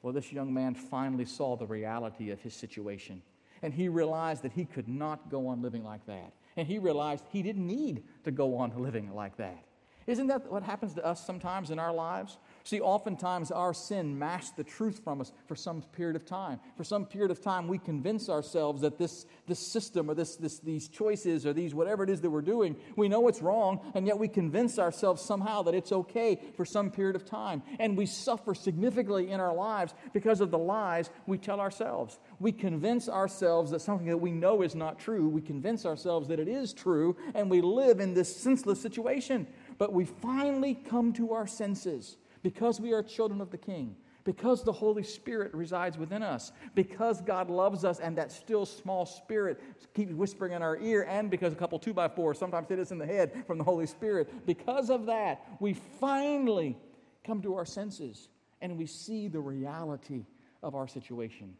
[0.02, 3.22] Well, this young man finally saw the reality of his situation,
[3.62, 6.32] and he realized that he could not go on living like that.
[6.56, 9.64] And he realized he didn't need to go on living like that.
[10.06, 12.38] Isn't that what happens to us sometimes in our lives?
[12.64, 16.60] See, oftentimes our sin masks the truth from us for some period of time.
[16.76, 20.58] For some period of time, we convince ourselves that this, this system or this, this,
[20.58, 24.06] these choices or these whatever it is that we're doing, we know it's wrong, and
[24.06, 27.62] yet we convince ourselves somehow that it's okay for some period of time.
[27.78, 32.18] And we suffer significantly in our lives because of the lies we tell ourselves.
[32.38, 36.40] We convince ourselves that something that we know is not true, we convince ourselves that
[36.40, 39.46] it is true, and we live in this senseless situation.
[39.78, 44.62] But we finally come to our senses because we are children of the King, because
[44.62, 49.60] the Holy Spirit resides within us, because God loves us and that still small spirit
[49.94, 52.90] keeps whispering in our ear, and because a couple two by fours sometimes hit us
[52.90, 56.76] in the head from the Holy Spirit, because of that, we finally
[57.24, 58.28] come to our senses
[58.60, 60.26] and we see the reality
[60.62, 61.54] of our situation.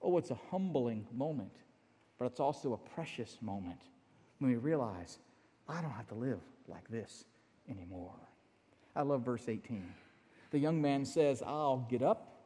[0.00, 1.56] Oh, it's a humbling moment,
[2.18, 3.80] but it's also a precious moment
[4.38, 5.18] when we realize
[5.68, 7.24] I don't have to live like this
[7.68, 8.14] anymore.
[8.94, 9.84] I love verse 18
[10.52, 12.36] the young man says, I'll get up,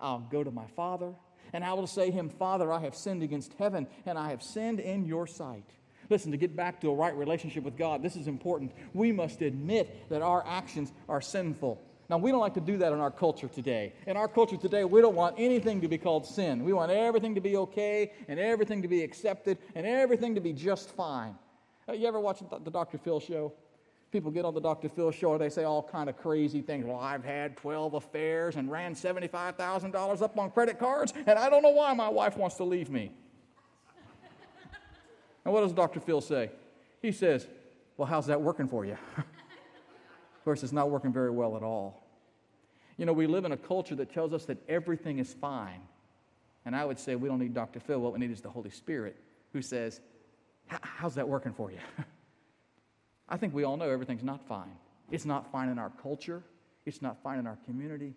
[0.00, 1.14] I'll go to my father,
[1.52, 4.80] and I will say him, Father, I have sinned against heaven, and I have sinned
[4.80, 5.70] in your sight.
[6.10, 8.72] Listen, to get back to a right relationship with God, this is important.
[8.92, 11.80] We must admit that our actions are sinful.
[12.10, 13.94] Now, we don't like to do that in our culture today.
[14.06, 16.64] In our culture today, we don't want anything to be called sin.
[16.64, 20.52] We want everything to be okay and everything to be accepted and everything to be
[20.52, 21.36] just fine.
[21.88, 22.98] Uh, you ever watch the Dr.
[22.98, 23.54] Phil show?
[24.12, 24.90] People get on the Dr.
[24.90, 26.84] Phil show, and they say all kind of crazy things.
[26.84, 31.62] Well, I've had 12 affairs and ran $75,000 up on credit cards, and I don't
[31.62, 33.10] know why my wife wants to leave me.
[35.44, 35.98] and what does Dr.
[35.98, 36.50] Phil say?
[37.00, 37.48] He says,
[37.96, 38.92] Well, how's that working for you?
[39.16, 42.06] of course, it's not working very well at all.
[42.98, 45.80] You know, we live in a culture that tells us that everything is fine.
[46.66, 47.80] And I would say we don't need Dr.
[47.80, 47.98] Phil.
[47.98, 49.16] What we need is the Holy Spirit
[49.52, 50.00] who says,
[50.68, 51.78] How's that working for you?
[53.32, 54.76] I think we all know everything's not fine.
[55.10, 56.42] It's not fine in our culture,
[56.84, 58.14] it's not fine in our community,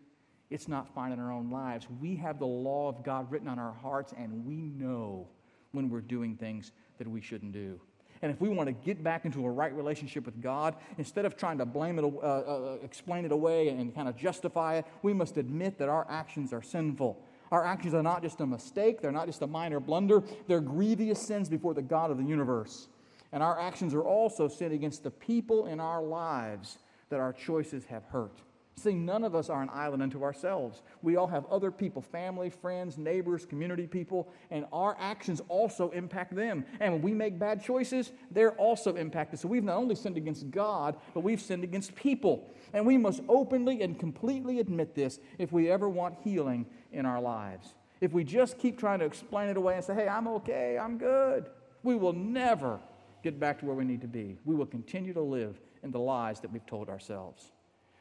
[0.50, 1.88] it's not fine in our own lives.
[2.02, 5.26] We have the law of God written on our hearts, and we know
[5.72, 7.80] when we're doing things that we shouldn't do.
[8.22, 11.38] And if we want to get back into a right relationship with God, instead of
[11.38, 15.14] trying to blame it, uh, uh, explain it away, and kind of justify it, we
[15.14, 17.22] must admit that our actions are sinful.
[17.52, 21.22] Our actions are not just a mistake, they're not just a minor blunder, they're grievous
[21.22, 22.90] sins before the God of the universe.
[23.36, 26.78] And our actions are also sin against the people in our lives
[27.10, 28.42] that our choices have hurt.
[28.78, 30.82] See, none of us are an island unto ourselves.
[31.02, 36.34] We all have other people, family, friends, neighbors, community people, and our actions also impact
[36.34, 36.64] them.
[36.80, 39.40] And when we make bad choices, they're also impacted.
[39.40, 42.50] So we've not only sinned against God, but we've sinned against people.
[42.72, 47.20] And we must openly and completely admit this if we ever want healing in our
[47.20, 47.76] lives.
[48.00, 50.98] If we just keep trying to explain it away and say, hey, I'm okay, I'm
[50.98, 51.50] good,
[51.84, 52.80] we will never
[53.26, 54.38] get back to where we need to be.
[54.46, 57.52] We will continue to live in the lies that we've told ourselves.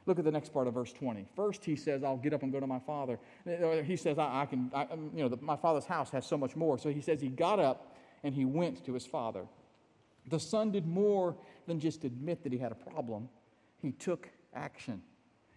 [0.04, 1.26] Look at the next part of verse 20.
[1.34, 3.18] First, he says, I'll get up and go to my father.
[3.86, 6.36] He says, I, I can, I, um, you know, the, my father's house has so
[6.36, 6.76] much more.
[6.76, 9.46] So he says he got up and he went to his father.
[10.28, 11.34] The son did more
[11.66, 13.30] than just admit that he had a problem,
[13.80, 15.00] he took action.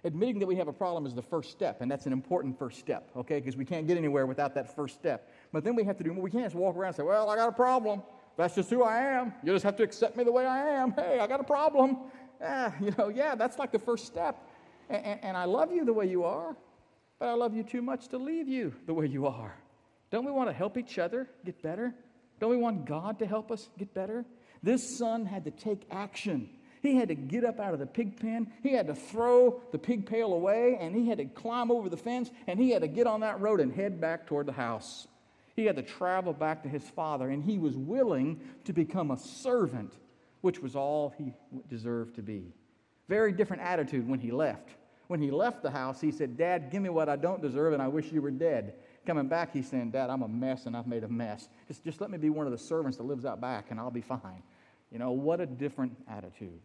[0.06, 2.80] Admitting that we have a problem is the first step, and that's an important first
[2.80, 3.40] step, okay?
[3.40, 5.30] Because we can't get anywhere without that first step.
[5.52, 6.24] But then we have to do more.
[6.24, 8.04] We can't just walk around and say, Well, I got a problem.
[8.38, 9.34] That's just who I am.
[9.44, 10.92] You just have to accept me the way I am.
[10.92, 11.98] Hey, I got a problem.
[12.42, 14.38] Ah, you know, yeah, that's like the first step.
[14.90, 16.56] And, and, and I love you the way you are,
[17.20, 19.56] but I love you too much to leave you the way you are.
[20.12, 21.94] Don't we want to help each other get better?
[22.40, 24.24] Don't we want God to help us get better?
[24.62, 26.50] This son had to take action.
[26.84, 28.54] He had to get up out of the pig pen.
[28.62, 31.98] He had to throw the pig pail away, and he had to climb over the
[31.98, 35.08] fence, and he had to get on that road and head back toward the house.
[35.58, 39.18] He had to travel back to his father, and he was willing to become a
[39.18, 39.98] servant,
[40.42, 41.34] which was all he
[41.68, 42.54] deserved to be.
[43.10, 44.70] Very different attitude when he left.
[45.08, 47.82] When he left the house, he said, Dad, give me what I don't deserve, and
[47.82, 48.76] I wish you were dead.
[49.08, 51.50] Coming back, he's saying, Dad, I'm a mess and I've made a mess.
[51.68, 53.90] Just, just let me be one of the servants that lives out back and I'll
[53.90, 54.44] be fine.
[54.92, 56.60] You know, what a different attitude.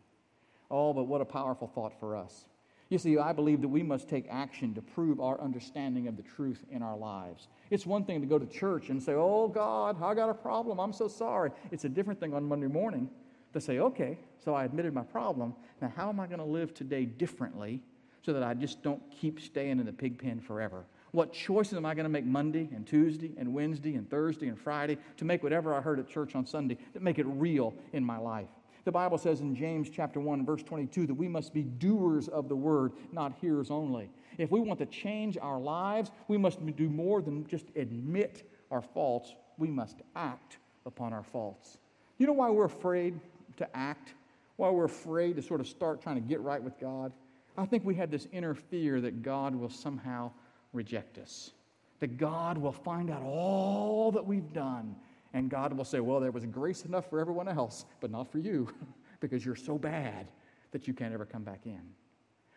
[0.70, 2.44] Oh, but what a powerful thought for us.
[2.92, 6.22] You see, I believe that we must take action to prove our understanding of the
[6.22, 7.48] truth in our lives.
[7.70, 10.78] It's one thing to go to church and say, Oh, God, I got a problem.
[10.78, 11.52] I'm so sorry.
[11.70, 13.08] It's a different thing on Monday morning
[13.54, 15.54] to say, Okay, so I admitted my problem.
[15.80, 17.80] Now, how am I going to live today differently
[18.20, 20.84] so that I just don't keep staying in the pig pen forever?
[21.12, 24.60] What choices am I going to make Monday and Tuesday and Wednesday and Thursday and
[24.60, 28.04] Friday to make whatever I heard at church on Sunday, to make it real in
[28.04, 28.48] my life?
[28.84, 32.48] The Bible says in James chapter 1 verse 22 that we must be doers of
[32.48, 34.10] the word, not hearers only.
[34.38, 38.82] If we want to change our lives, we must do more than just admit our
[38.82, 39.34] faults.
[39.58, 41.78] We must act upon our faults.
[42.18, 43.20] You know why we're afraid
[43.58, 44.14] to act?
[44.56, 47.12] Why we're afraid to sort of start trying to get right with God?
[47.56, 50.30] I think we have this inner fear that God will somehow
[50.72, 51.52] reject us.
[52.00, 54.96] That God will find out all that we've done,
[55.34, 58.38] and God will say, Well, there was grace enough for everyone else, but not for
[58.38, 58.72] you,
[59.20, 60.28] because you're so bad
[60.72, 61.80] that you can't ever come back in.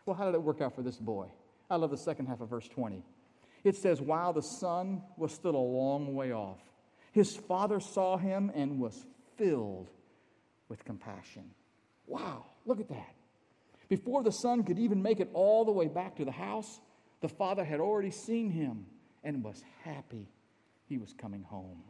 [0.06, 1.28] Well, how did it work out for this boy?
[1.70, 3.04] I love the second half of verse 20.
[3.64, 6.60] It says, While the son was still a long way off,
[7.12, 9.06] his father saw him and was
[9.38, 9.90] filled
[10.70, 11.50] with compassion.
[12.08, 13.16] Wow, look at that.
[13.90, 16.80] Before the son could even make it all the way back to the house,
[17.22, 18.86] the father had already seen him
[19.24, 20.28] and was happy
[20.88, 21.84] he was coming home.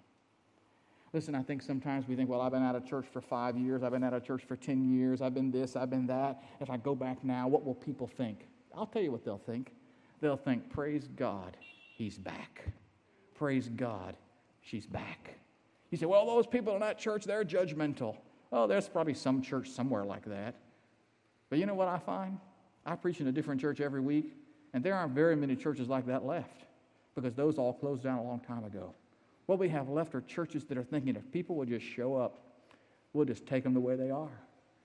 [1.16, 3.84] Listen, I think sometimes we think, well, I've been out of church for five years,
[3.84, 6.44] I've been out of church for 10 years, I've been this, I've been that.
[6.60, 8.50] If I go back now, what will people think?
[8.76, 9.72] I'll tell you what they'll think.
[10.20, 11.56] They'll think, praise God,
[11.96, 12.66] he's back.
[13.34, 14.18] Praise God,
[14.60, 15.36] she's back.
[15.90, 18.18] You say, well, those people in that church, they're judgmental.
[18.52, 20.56] Oh, there's probably some church somewhere like that.
[21.50, 22.40] But you know what I find?
[22.86, 24.34] I preach in a different church every week,
[24.74, 26.66] and there aren't very many churches like that left
[27.16, 28.94] because those all closed down a long time ago.
[29.46, 32.40] What we have left are churches that are thinking if people will just show up,
[33.14, 34.32] we'll just take them the way they are.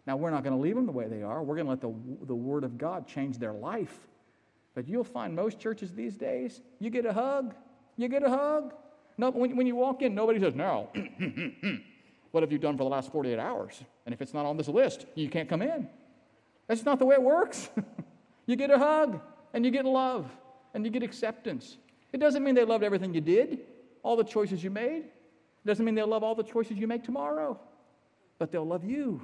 [0.07, 1.43] Now, we're not going to leave them the way they are.
[1.43, 4.09] We're going to let the, the Word of God change their life.
[4.75, 7.55] But you'll find most churches these days, you get a hug.
[7.97, 8.73] You get a hug.
[9.19, 10.89] No, when, when you walk in, nobody says, Now,
[12.31, 13.83] what have you done for the last 48 hours?
[14.07, 15.89] And if it's not on this list, you can't come in.
[16.67, 17.69] That's not the way it works.
[18.47, 19.21] you get a hug
[19.53, 20.31] and you get love
[20.73, 21.77] and you get acceptance.
[22.13, 23.61] It doesn't mean they loved everything you did,
[24.03, 25.05] all the choices you made.
[25.67, 27.59] Doesn't mean they'll love all the choices you make tomorrow,
[28.39, 29.21] but they'll love you.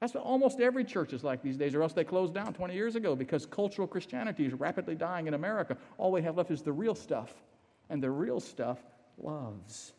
[0.00, 2.74] That's what almost every church is like these days, or else they closed down 20
[2.74, 5.76] years ago because cultural Christianity is rapidly dying in America.
[5.98, 7.34] All we have left is the real stuff,
[7.90, 8.78] and the real stuff
[9.18, 9.92] loves.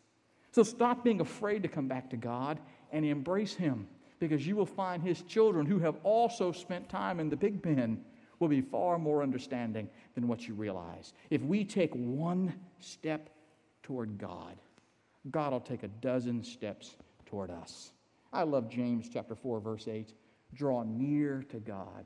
[0.51, 2.59] So stop being afraid to come back to God
[2.91, 3.87] and embrace Him
[4.19, 8.03] because you will find His children who have also spent time in the big pen
[8.39, 11.13] will be far more understanding than what you realize.
[11.29, 13.29] If we take one step
[13.83, 14.55] toward God,
[15.29, 17.91] God will take a dozen steps toward us.
[18.31, 20.13] I love James chapter 4 verse 8.
[20.53, 22.05] Draw near to God,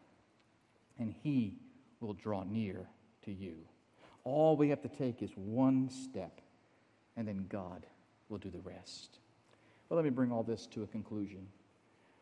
[0.99, 1.57] and he
[2.01, 2.87] will draw near
[3.23, 3.55] to you.
[4.25, 6.41] All we have to take is one step,
[7.15, 7.85] and then God
[8.29, 9.19] will do the rest.
[9.87, 11.47] Well, let me bring all this to a conclusion.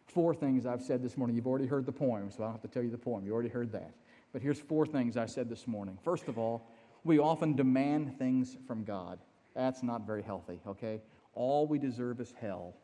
[0.08, 1.36] Four things I've said this morning.
[1.36, 3.26] You've already heard the poem, so I don't have to tell you the poem.
[3.26, 3.94] You already heard that.
[4.34, 5.98] But here's four things I said this morning.
[6.04, 6.68] First of all,
[7.04, 9.20] we often demand things from God.
[9.56, 11.02] That's not very healthy, okay?
[11.34, 12.76] All we deserve is hell,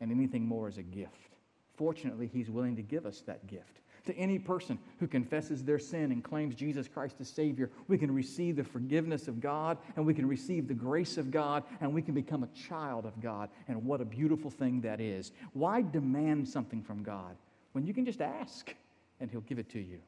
[0.00, 1.36] and anything more is a gift.
[1.76, 3.80] Fortunately, He's willing to give us that gift.
[4.06, 8.12] To any person who confesses their sin and claims Jesus Christ as Savior, we can
[8.12, 12.02] receive the forgiveness of God, and we can receive the grace of God, and we
[12.02, 13.48] can become a child of God.
[13.68, 15.30] And what a beautiful thing that is.
[15.52, 17.36] Why demand something from God
[17.72, 18.74] when you can just ask
[19.20, 20.00] and He'll give it to you?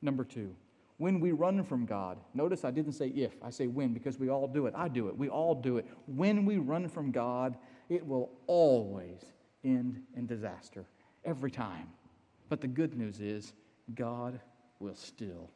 [0.00, 0.54] Number two,
[0.98, 4.28] when we run from God, notice I didn't say if, I say when because we
[4.28, 4.74] all do it.
[4.76, 5.16] I do it.
[5.16, 5.86] We all do it.
[6.06, 7.56] When we run from God,
[7.88, 9.20] it will always
[9.64, 10.86] end in disaster,
[11.24, 11.88] every time.
[12.48, 13.54] But the good news is,
[13.94, 14.40] God
[14.78, 15.50] will still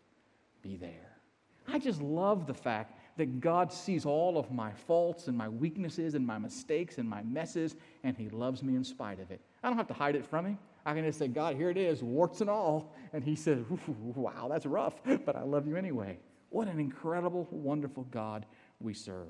[0.62, 1.18] be there.
[1.66, 6.14] I just love the fact that God sees all of my faults and my weaknesses
[6.14, 9.40] and my mistakes and my messes, and He loves me in spite of it.
[9.62, 10.58] I don't have to hide it from Him.
[10.88, 12.94] I can just say, God, here it is, warts and all.
[13.12, 14.94] And He says, Wow, that's rough,
[15.26, 16.18] but I love you anyway.
[16.48, 18.46] What an incredible, wonderful God
[18.80, 19.28] we serve.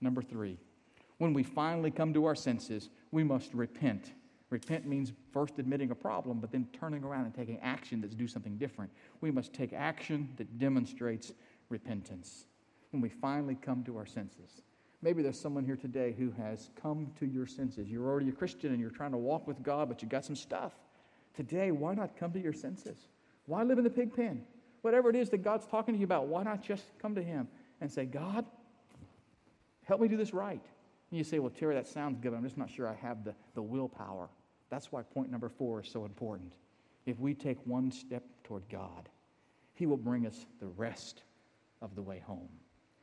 [0.00, 0.58] Number three,
[1.18, 4.14] when we finally come to our senses, we must repent.
[4.48, 8.26] Repent means first admitting a problem, but then turning around and taking action to do
[8.26, 8.90] something different.
[9.20, 11.30] We must take action that demonstrates
[11.68, 12.46] repentance
[12.90, 14.62] when we finally come to our senses.
[15.02, 17.88] Maybe there's someone here today who has come to your senses.
[17.88, 20.36] You're already a Christian and you're trying to walk with God, but you got some
[20.36, 20.72] stuff.
[21.34, 22.98] Today, why not come to your senses?
[23.46, 24.44] Why live in the pig pen?
[24.82, 27.48] Whatever it is that God's talking to you about, why not just come to Him
[27.80, 28.44] and say, God,
[29.84, 30.60] help me do this right?
[31.10, 33.34] And you say, Well, Terry, that sounds good, I'm just not sure I have the,
[33.54, 34.28] the willpower.
[34.68, 36.52] That's why point number four is so important.
[37.06, 39.08] If we take one step toward God,
[39.74, 41.22] He will bring us the rest
[41.82, 42.48] of the way home.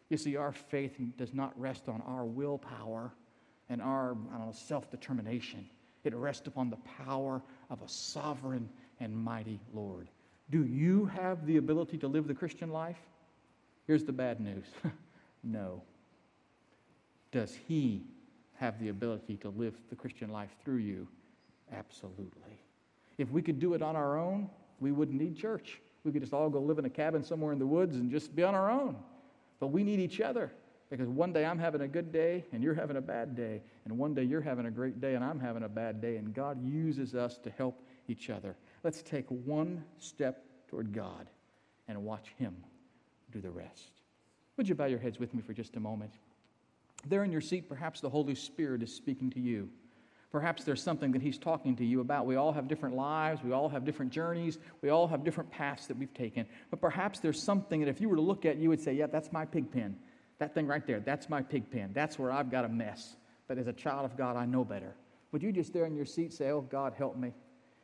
[0.10, 3.12] You see, our faith does not rest on our willpower
[3.70, 4.16] and our
[4.52, 5.70] self determination.
[6.04, 10.08] It rests upon the power of a sovereign and mighty Lord.
[10.50, 13.00] Do you have the ability to live the Christian life?
[13.86, 14.66] Here's the bad news
[15.44, 15.82] no.
[17.32, 18.04] Does He
[18.56, 21.08] have the ability to live the Christian life through you?
[21.74, 22.62] Absolutely.
[23.18, 24.50] If we could do it on our own,
[24.80, 25.82] we wouldn't need church.
[26.04, 28.34] We could just all go live in a cabin somewhere in the woods and just
[28.36, 28.96] be on our own.
[29.60, 30.52] But we need each other
[30.90, 33.62] because one day I'm having a good day and you're having a bad day.
[33.86, 36.18] And one day you're having a great day and I'm having a bad day.
[36.18, 38.56] And God uses us to help each other.
[38.84, 41.28] Let's take one step toward God
[41.88, 42.56] and watch Him
[43.32, 43.92] do the rest.
[44.58, 46.14] Would you bow your heads with me for just a moment?
[47.06, 49.70] There in your seat, perhaps the Holy Spirit is speaking to you.
[50.32, 52.26] Perhaps there's something that He's talking to you about.
[52.26, 55.88] We all have different lives, we all have different journeys, we all have different paths
[55.88, 56.46] that we've taken.
[56.70, 59.08] But perhaps there's something that if you were to look at, you would say, Yeah,
[59.08, 59.98] that's my pig pen.
[60.40, 61.92] That thing right there, that's my pig pen.
[61.94, 63.16] That's where I've got a mess.
[63.48, 64.96] But as a child of God, I know better.
[65.32, 67.34] Would you just there in your seat say, Oh, God, help me?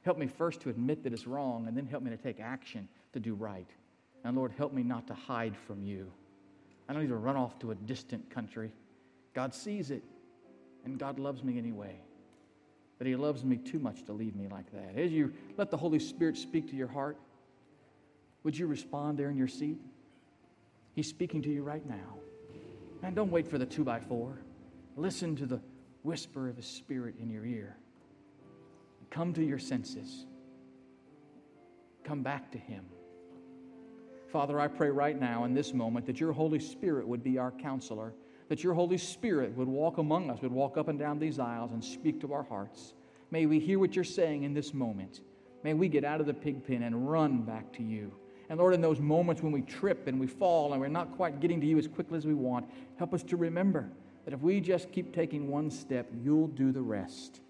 [0.02, 2.90] Help me first to admit that it's wrong, and then help me to take action
[3.14, 3.70] to do right.
[4.26, 6.12] And Lord, help me not to hide from you.
[6.90, 8.74] I don't need to run off to a distant country.
[9.34, 10.04] God sees it,
[10.84, 11.96] and God loves me anyway
[13.06, 15.00] He loves me too much to leave me like that.
[15.00, 17.18] As you let the Holy Spirit speak to your heart,
[18.44, 19.80] would you respond there in your seat?
[20.94, 22.20] He's speaking to you right now.
[23.02, 24.38] Man, don't wait for the two by four.
[24.96, 25.62] Listen to the
[26.04, 27.78] whisper of His Spirit in your ear.
[29.10, 30.26] Come to your senses.
[32.04, 32.86] Come back to Him.
[34.32, 37.52] Father, I pray right now in this moment that your Holy Spirit would be our
[37.52, 38.14] counselor
[38.54, 41.72] that your Holy Spirit would walk among us, would walk up and down these aisles
[41.72, 42.94] and speak to our hearts.
[43.32, 45.22] May we hear what you're saying in this moment.
[45.64, 48.12] May we get out of the pig pen and run back to you.
[48.50, 51.40] And Lord, in those moments when we trip and we fall and we're not quite
[51.40, 53.90] getting to you as quickly as we want, help us to remember
[54.24, 57.42] that if we just keep taking one step, you'll do the rest.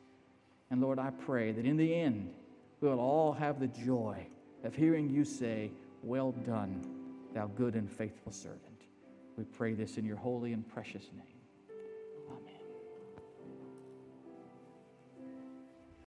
[0.71, 2.31] And Lord, I pray that in the end,
[2.79, 4.25] we'll all have the joy
[4.63, 5.69] of hearing you say,
[6.01, 6.81] Well done,
[7.33, 8.72] thou good and faithful servant.
[9.37, 11.32] We pray this in your holy and precious name.